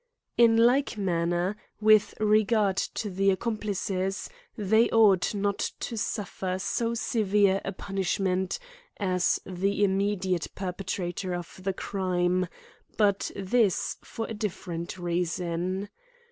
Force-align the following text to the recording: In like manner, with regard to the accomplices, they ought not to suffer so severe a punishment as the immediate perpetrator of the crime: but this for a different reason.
In 0.35 0.57
like 0.57 0.97
manner, 0.97 1.55
with 1.79 2.15
regard 2.19 2.77
to 2.77 3.07
the 3.07 3.29
accomplices, 3.29 4.31
they 4.57 4.89
ought 4.89 5.35
not 5.35 5.73
to 5.81 5.95
suffer 5.95 6.57
so 6.57 6.95
severe 6.95 7.61
a 7.63 7.71
punishment 7.71 8.57
as 8.97 9.39
the 9.45 9.83
immediate 9.83 10.47
perpetrator 10.55 11.35
of 11.35 11.59
the 11.63 11.73
crime: 11.73 12.47
but 12.97 13.29
this 13.35 13.97
for 14.01 14.25
a 14.25 14.33
different 14.33 14.97
reason. 14.97 15.87